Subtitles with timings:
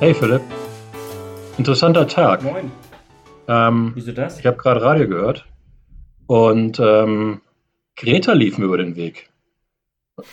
[0.00, 0.42] Hey Philipp,
[1.56, 2.42] interessanter Tag.
[2.42, 2.70] Moin.
[3.48, 4.38] Ähm, Wieso das?
[4.38, 5.46] ich habe gerade Radio gehört
[6.26, 7.40] und ähm,
[7.96, 9.30] Greta lief mir über den Weg.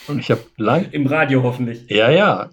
[0.08, 0.90] Und ich habe lang.
[0.92, 1.90] Im Radio hoffentlich.
[1.90, 2.50] Ja, ja.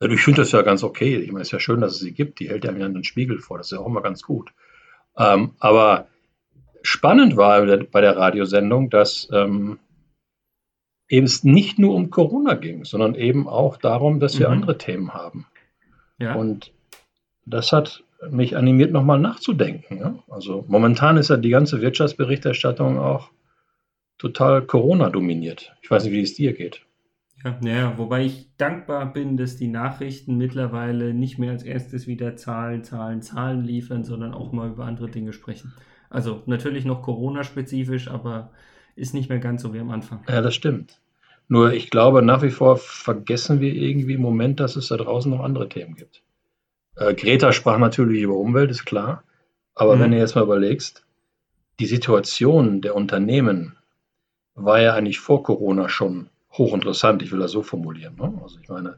[0.00, 1.16] Also Ich finde das ja ganz okay.
[1.16, 2.40] Ich meine, es ist ja schön, dass es sie gibt.
[2.40, 3.58] Die hält ja mir den Spiegel vor.
[3.58, 4.52] Das ist ja auch immer ganz gut.
[5.16, 6.06] Ähm, aber
[6.82, 9.78] spannend war bei der- bei der Radiosendung, dass ähm,
[11.08, 14.54] eben es nicht nur um Corona ging, sondern eben auch darum, dass wir Mhm.
[14.54, 15.46] andere Themen haben.
[16.18, 16.34] Ja.
[16.34, 16.72] Und
[17.44, 19.98] das hat mich animiert, nochmal nachzudenken.
[19.98, 20.18] Ja?
[20.30, 23.30] Also momentan ist ja die ganze Wirtschaftsberichterstattung auch
[24.18, 25.74] total Corona dominiert.
[25.82, 26.82] Ich weiß nicht, wie es dir geht.
[27.44, 32.36] Ja, ja, wobei ich dankbar bin, dass die Nachrichten mittlerweile nicht mehr als erstes wieder
[32.36, 35.72] Zahlen, Zahlen, Zahlen liefern, sondern auch mal über andere Dinge sprechen.
[36.08, 38.52] Also natürlich noch Corona-spezifisch, aber
[38.94, 40.22] ist nicht mehr ganz so wie am Anfang.
[40.28, 41.00] Ja, das stimmt.
[41.52, 45.30] Nur ich glaube, nach wie vor vergessen wir irgendwie im Moment, dass es da draußen
[45.30, 46.22] noch andere Themen gibt.
[46.96, 49.22] Äh, Greta sprach natürlich über Umwelt, ist klar.
[49.74, 50.00] Aber Mhm.
[50.00, 51.04] wenn du jetzt mal überlegst,
[51.78, 53.76] die Situation der Unternehmen
[54.54, 57.20] war ja eigentlich vor Corona schon hochinteressant.
[57.20, 58.16] Ich will das so formulieren.
[58.16, 58.32] Ne?
[58.42, 58.96] Also ich meine,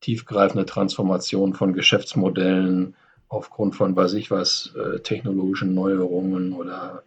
[0.00, 2.94] tiefgreifende Transformation von Geschäftsmodellen
[3.26, 7.02] aufgrund von, weiß ich was, äh, technologischen Neuerungen oder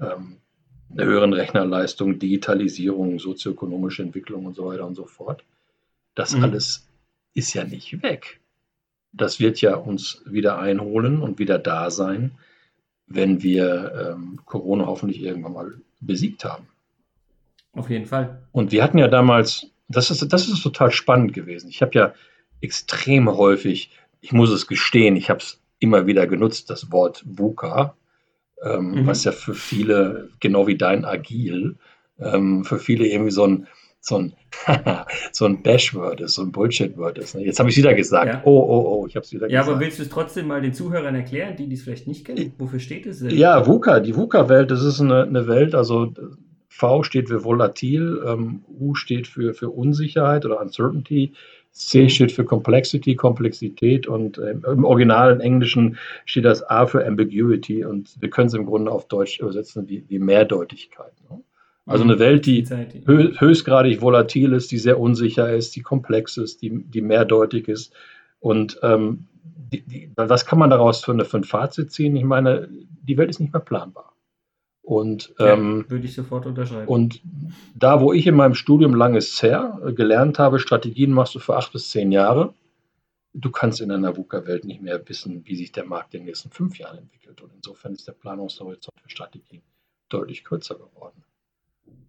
[0.00, 0.36] ähm,
[0.92, 5.44] einer höheren Rechnerleistung, Digitalisierung, sozioökonomische Entwicklung und so weiter und so fort.
[6.14, 6.44] Das Mhm.
[6.44, 6.88] alles
[7.34, 8.40] ist ja nicht weg.
[9.12, 12.32] Das wird ja uns wieder einholen und wieder da sein,
[13.06, 16.66] wenn wir ähm, Corona hoffentlich irgendwann mal besiegt haben.
[17.72, 18.42] Auf jeden Fall.
[18.52, 21.68] Und wir hatten ja damals, das ist, das ist total spannend gewesen.
[21.70, 22.14] Ich habe ja
[22.60, 27.96] extrem häufig, ich muss es gestehen, ich habe es immer wieder genutzt, das Wort VUCA,
[28.64, 29.06] ähm, Mhm.
[29.06, 31.76] was ja für viele, genau wie dein Agil,
[32.20, 33.66] ähm, für viele irgendwie so ein,
[34.00, 34.32] so ein,
[35.32, 37.34] so ein Bash-Word ist, so ein Bullshit-Word ist.
[37.34, 37.44] ne?
[37.44, 38.32] Jetzt habe ich es wieder gesagt.
[38.34, 38.42] Ja.
[38.44, 39.68] Oh, oh, oh, ich habe es wieder Ja, gesagt.
[39.76, 42.52] aber willst du es trotzdem mal den Zuhörern erklären, die dies vielleicht nicht kennen?
[42.58, 43.30] Wofür steht es denn?
[43.36, 46.12] Ja, VUCA, die VUCA-Welt, das ist eine, eine Welt, also
[46.68, 51.32] V steht für volatil, ähm, U steht für, für Unsicherheit oder Uncertainty,
[51.78, 57.84] C steht für Complexity, Komplexität und ähm, im originalen Englischen steht das A für Ambiguity
[57.84, 61.12] und wir können es im Grunde auf Deutsch übersetzen wie, wie Mehrdeutigkeit.
[61.30, 61.40] Ne?
[61.86, 62.66] Also eine Welt, die
[63.06, 67.94] hö höchstgradig volatil ist, die sehr unsicher ist, die komplex ist, die, die mehrdeutig ist.
[68.40, 69.26] Und ähm,
[69.72, 72.14] die, die, was kann man daraus für, eine, für ein Fazit ziehen?
[72.16, 72.68] Ich meine,
[73.02, 74.12] die Welt ist nicht mehr planbar.
[74.88, 76.88] Und, ähm, ja, würde ich sofort unterschreiben.
[76.88, 77.20] und
[77.74, 81.74] da, wo ich in meinem Studium langes her gelernt habe, Strategien machst du für acht
[81.74, 82.54] bis zehn Jahre,
[83.34, 86.48] du kannst in einer VUCA-Welt nicht mehr wissen, wie sich der Markt in den nächsten
[86.48, 87.42] fünf Jahren entwickelt.
[87.42, 89.60] Und insofern ist der Planungshorizont für Strategien
[90.08, 91.22] deutlich kürzer geworden.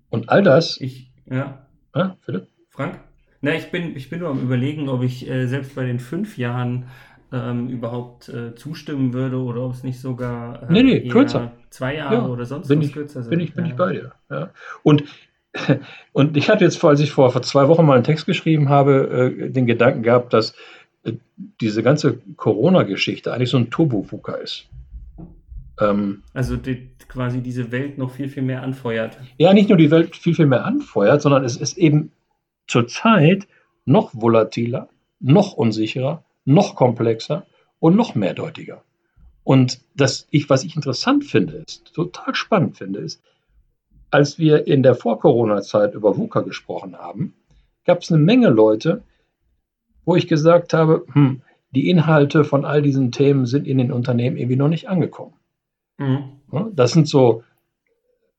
[0.10, 2.48] Und all das, ich, ja, ja, Philipp?
[2.70, 3.02] Frank?
[3.42, 6.38] Na, ich bin, ich bin nur am überlegen, ob ich äh, selbst bei den fünf
[6.38, 6.86] Jahren
[7.34, 11.52] ähm, überhaupt äh, zustimmen würde oder ob es nicht sogar äh, Nee, nee, kürzer.
[11.70, 13.30] Zwei Jahre Ja, oder sonst bin was ich- kürzer sind.
[13.30, 13.72] Bin ich, bin ja.
[13.72, 14.12] ich bei dir.
[14.30, 14.50] Ja.
[14.84, 15.04] Und,
[16.14, 19.34] und ich hatte jetzt, als ich vor, vor zwei Wochen mal einen Text geschrieben habe,
[19.40, 20.54] äh, den Gedanken gehabt, dass
[21.04, 21.14] äh,
[21.62, 24.68] diese ganze Corona-Geschichte eigentlich so ein Turbo-VUCA ist.
[25.80, 29.18] Ähm, Also die, quasi diese Welt noch viel, viel mehr anfeuert.
[29.38, 32.12] ja, nicht nur die Welt viel, viel mehr anfeuert, sondern es ist eben
[32.68, 33.48] zurzeit
[33.86, 37.46] noch volatiler, noch unsicherer, noch komplexer
[37.80, 38.84] und noch mehrdeutiger.
[39.50, 43.20] Und das, ich, was ich interessant finde, ist, total spannend finde, ist,
[44.12, 47.34] als wir in der Vor-Corona-Zeit über VUCA gesprochen haben,
[47.84, 49.02] gab es eine Menge Leute,
[50.06, 54.38] wo ich gesagt habe, hm, die Inhalte von all diesen Themen sind in den Unternehmen
[54.38, 55.34] irgendwie noch nicht angekommen.
[55.98, 56.26] Mhm.
[56.74, 57.42] Das sind so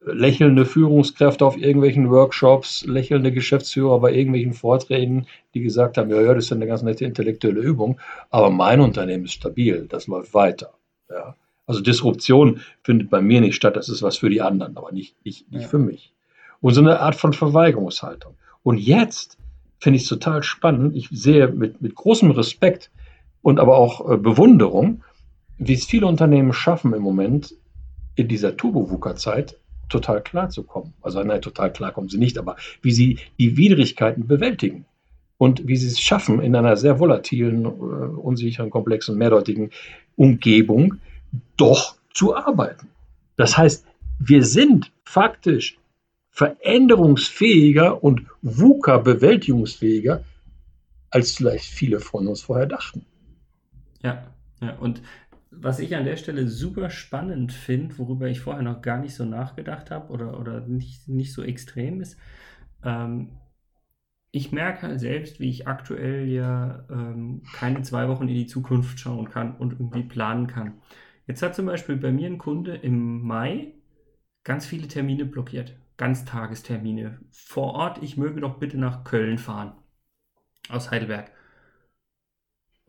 [0.00, 6.34] lächelnde Führungskräfte auf irgendwelchen Workshops, lächelnde Geschäftsführer bei irgendwelchen Vorträgen, die gesagt haben, ja, ja,
[6.34, 7.98] das ist eine ganz nette intellektuelle Übung,
[8.30, 10.72] aber mein Unternehmen ist stabil, das läuft weiter.
[11.10, 11.34] Ja.
[11.66, 15.14] Also Disruption findet bei mir nicht statt, das ist was für die anderen, aber nicht,
[15.24, 15.68] nicht, nicht Ja.
[15.68, 16.12] für mich.
[16.60, 18.34] Und so eine Art von Verweigerungshaltung.
[18.62, 19.38] Und jetzt
[19.78, 22.90] finde ich es total spannend, ich sehe mit, mit großem Respekt
[23.42, 25.02] und aber auch äh, Bewunderung,
[25.58, 27.54] wie es viele Unternehmen schaffen im Moment
[28.16, 29.56] in dieser Turbo-VUCA-Zeit
[29.88, 30.92] total klarzukommen.
[31.02, 34.84] Also nein, total klar kommen sie nicht, aber wie sie die Widrigkeiten bewältigen
[35.40, 39.70] und wie sie es schaffen, in einer sehr volatilen, äh, unsicheren, komplexen, mehrdeutigen
[40.14, 40.96] Umgebung
[41.56, 42.88] doch zu arbeiten.
[43.36, 43.86] Das heißt,
[44.18, 45.78] wir sind faktisch
[46.28, 50.24] veränderungsfähiger und VUCA-bewältigungsfähiger,
[51.08, 53.06] als vielleicht viele von uns vorher dachten.
[54.02, 54.26] Ja,
[54.60, 54.76] ja.
[54.76, 55.00] Und
[55.50, 59.24] was ich an der Stelle super spannend finde, worüber ich vorher noch gar nicht so
[59.24, 62.18] nachgedacht habe oder, oder nicht, nicht so extrem ist,
[62.84, 63.30] ähm,
[64.32, 68.98] ich merke halt selbst, wie ich aktuell ja ähm, keine zwei Wochen in die Zukunft
[69.00, 70.80] schauen kann und irgendwie planen kann.
[71.26, 73.74] Jetzt hat zum Beispiel bei mir ein Kunde im Mai
[74.44, 75.76] ganz viele Termine blockiert.
[75.96, 77.20] Ganztagestermine.
[77.30, 79.72] Vor Ort, ich möge doch bitte nach Köln fahren.
[80.68, 81.30] Aus Heidelberg.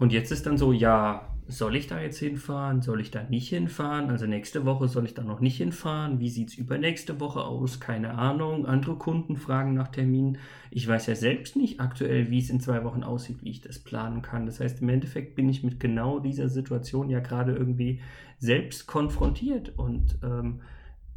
[0.01, 2.81] Und jetzt ist dann so, ja, soll ich da jetzt hinfahren?
[2.81, 4.09] Soll ich da nicht hinfahren?
[4.09, 6.19] Also nächste Woche soll ich da noch nicht hinfahren?
[6.19, 7.79] Wie sieht es übernächste Woche aus?
[7.79, 8.65] Keine Ahnung.
[8.65, 10.39] Andere Kunden fragen nach Terminen.
[10.71, 13.77] Ich weiß ja selbst nicht aktuell, wie es in zwei Wochen aussieht, wie ich das
[13.77, 14.47] planen kann.
[14.47, 18.01] Das heißt, im Endeffekt bin ich mit genau dieser Situation ja gerade irgendwie
[18.39, 20.61] selbst konfrontiert und ähm,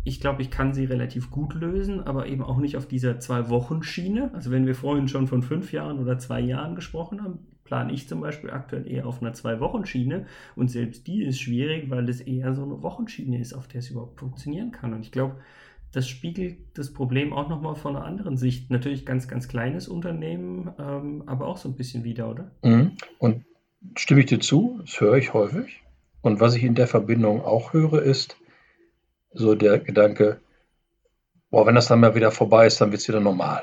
[0.06, 4.34] ich glaube, ich kann sie relativ gut lösen, aber eben auch nicht auf dieser Zwei-Wochen-Schiene.
[4.34, 8.08] Also wenn wir vorhin schon von fünf Jahren oder zwei Jahren gesprochen haben, plane ich
[8.08, 12.54] zum Beispiel aktuell eher auf einer Zwei-Wochen-Schiene und selbst die ist schwierig, weil das eher
[12.54, 14.92] so eine Wochenschiene ist, auf der es überhaupt funktionieren kann.
[14.92, 15.36] Und ich glaube,
[15.92, 18.70] das spiegelt das Problem auch nochmal von einer anderen Sicht.
[18.70, 22.50] Natürlich ganz, ganz kleines Unternehmen, ähm, aber auch so ein bisschen wieder, oder?
[22.62, 22.96] Mhm.
[23.18, 23.44] Und
[23.96, 25.82] stimme ich dir zu, das höre ich häufig.
[26.20, 28.36] Und was ich in der Verbindung auch höre, ist
[29.32, 30.40] so der Gedanke,
[31.50, 33.62] boah, wenn das dann mal wieder vorbei ist, dann wird es wieder normal.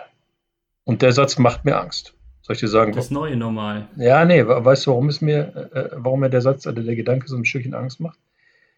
[0.86, 2.14] Und der Satz macht mir Angst.
[2.42, 2.92] Soll ich dir sagen?
[2.94, 3.88] Das neue Normal.
[3.98, 7.28] Ja, nee, weißt du, warum es mir, äh, warum mir der Satz, also der Gedanke
[7.28, 8.20] so ein Stückchen Angst macht?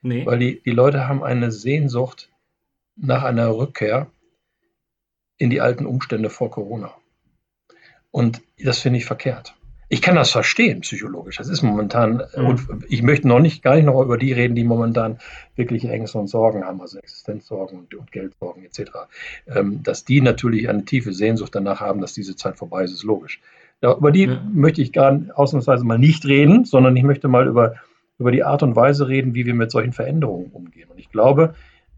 [0.01, 0.25] Nee.
[0.25, 2.29] Weil die, die Leute haben eine Sehnsucht
[2.95, 4.07] nach einer Rückkehr
[5.37, 6.93] in die alten Umstände vor Corona.
[8.11, 9.55] Und das finde ich verkehrt.
[9.93, 11.37] Ich kann das verstehen, psychologisch.
[11.37, 12.45] Das ist momentan, mhm.
[12.47, 15.19] und ich möchte noch nicht, gar nicht noch über die reden, die momentan
[15.55, 18.91] wirklich Ängste und Sorgen haben, also Existenzsorgen und, und Geldsorgen etc.
[19.45, 23.03] Ähm, dass die natürlich eine tiefe Sehnsucht danach haben, dass diese Zeit vorbei ist, ist
[23.03, 23.39] logisch.
[23.83, 24.39] Ja, über die mhm.
[24.53, 27.75] möchte ich gar ausnahmsweise mal nicht reden, sondern ich möchte mal über,
[28.17, 30.89] über die Art und Weise reden, wie wir mit solchen Veränderungen umgehen.
[30.89, 31.53] Und ich glaube,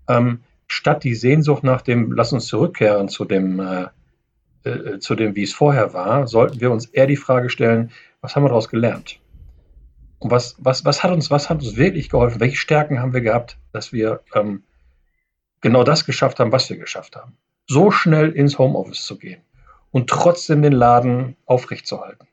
[0.09, 3.85] ähm, statt die Sehnsucht nach dem, lass uns zurückkehren zu dem, äh,
[4.65, 7.91] äh, zu dem, wie es vorher war, sollten wir uns eher die Frage stellen,
[8.21, 9.19] was haben wir daraus gelernt?
[10.19, 12.39] Und was, was, was, hat uns, was hat uns wirklich geholfen?
[12.39, 14.63] Welche Stärken haben wir gehabt, dass wir ähm,
[15.61, 17.33] genau das geschafft haben, was wir geschafft haben?
[17.67, 19.41] So schnell ins Homeoffice zu gehen
[19.91, 22.27] und trotzdem den Laden aufrechtzuerhalten.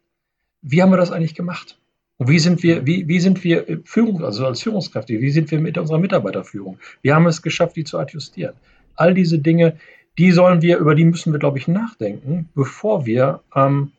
[0.63, 1.79] Wie haben wir das eigentlich gemacht?
[2.19, 5.51] Und wie sind wir, wie, wie sind wir äh, Führung, also als Führungskräfte, wie sind
[5.51, 6.79] wir mit unserer Mitarbeiterführung?
[7.03, 8.55] Wie haben wir es geschafft, die zu adjustieren?
[8.95, 9.77] All diese Dinge,
[10.19, 13.93] die sollen wir, über die müssen wir, glaube ich, nachdenken, bevor wir ähm,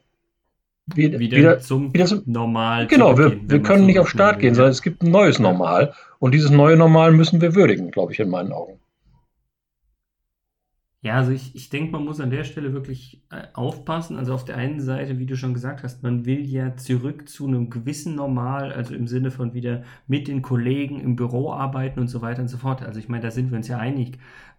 [0.86, 2.88] wieder, wieder, zum, wieder zum Normal.
[2.88, 5.94] Genau, wir, wir können nicht auf Start gehen, sondern es gibt ein neues Normal.
[6.20, 8.80] Und dieses neue Normal müssen wir würdigen, glaube ich, in meinen Augen.
[11.04, 14.18] Ja, also ich, ich denke, man muss an der Stelle wirklich äh, aufpassen.
[14.18, 17.46] Also auf der einen Seite, wie du schon gesagt hast, man will ja zurück zu
[17.46, 22.08] einem gewissen Normal, also im Sinne von wieder mit den Kollegen im Büro arbeiten und
[22.08, 22.82] so weiter und so fort.
[22.84, 24.18] Also ich meine, da sind wir uns ja einig.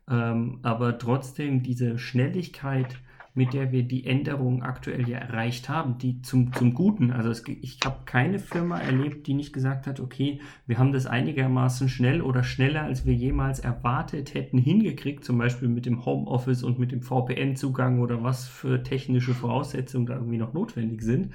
[0.09, 2.99] Ähm, aber trotzdem diese Schnelligkeit,
[3.37, 7.11] mit der wir die Änderungen aktuell ja erreicht haben, die zum, zum Guten.
[7.11, 11.07] Also es, ich habe keine Firma erlebt, die nicht gesagt hat, okay, wir haben das
[11.07, 16.63] einigermaßen schnell oder schneller, als wir jemals erwartet hätten, hingekriegt, zum Beispiel mit dem Homeoffice
[16.63, 21.31] und mit dem VPN-Zugang oder was für technische Voraussetzungen da irgendwie noch notwendig sind.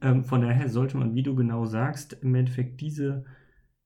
[0.00, 3.26] Ähm, von daher sollte man, wie du genau sagst, im Endeffekt diese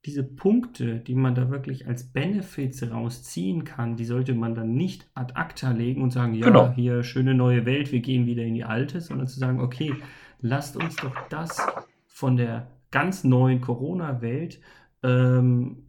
[0.05, 5.09] diese Punkte, die man da wirklich als Benefits rausziehen kann, die sollte man dann nicht
[5.15, 6.73] ad acta legen und sagen, ja, genau.
[6.73, 9.93] hier schöne neue Welt, wir gehen wieder in die alte, sondern zu sagen, okay,
[10.41, 11.61] lasst uns doch das
[12.07, 14.61] von der ganz neuen Corona-Welt,
[15.03, 15.89] ähm,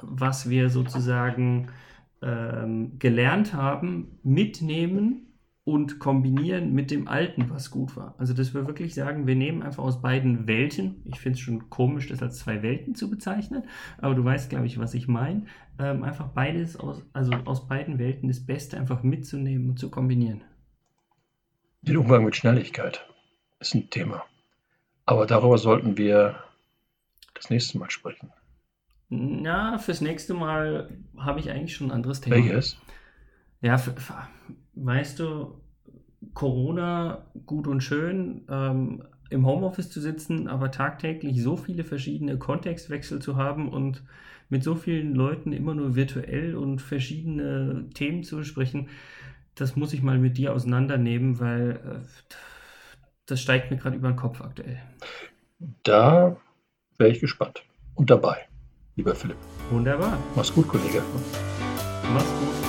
[0.00, 1.68] was wir sozusagen
[2.22, 5.29] ähm, gelernt haben, mitnehmen
[5.64, 8.14] und kombinieren mit dem Alten, was gut war.
[8.18, 11.68] Also, dass wir wirklich sagen, wir nehmen einfach aus beiden Welten, ich finde es schon
[11.68, 13.64] komisch, das als zwei Welten zu bezeichnen,
[13.98, 15.46] aber du weißt, glaube ich, was ich meine,
[15.78, 20.42] ähm, einfach beides aus, also aus beiden Welten das Beste einfach mitzunehmen und zu kombinieren.
[21.82, 23.06] Den Umgang mit Schnelligkeit
[23.58, 24.24] ist ein Thema.
[25.06, 26.42] Aber darüber sollten wir
[27.34, 28.32] das nächste Mal sprechen.
[29.08, 32.36] Na, fürs nächste Mal habe ich eigentlich schon ein anderes Thema.
[32.36, 32.78] Welches?
[33.60, 33.76] Ja,
[34.84, 35.60] weißt du,
[36.34, 43.20] Corona gut und schön, ähm, im Homeoffice zu sitzen, aber tagtäglich so viele verschiedene Kontextwechsel
[43.20, 44.02] zu haben und
[44.48, 48.88] mit so vielen Leuten immer nur virtuell und verschiedene Themen zu besprechen,
[49.54, 52.06] das muss ich mal mit dir auseinandernehmen, weil äh,
[53.26, 54.80] das steigt mir gerade über den Kopf aktuell.
[55.84, 56.36] Da
[56.98, 57.62] wäre ich gespannt
[57.94, 58.48] und dabei,
[58.96, 59.36] lieber Philipp.
[59.70, 60.18] Wunderbar.
[60.34, 61.02] Mach's gut, Kollege.
[62.12, 62.59] Mach's gut.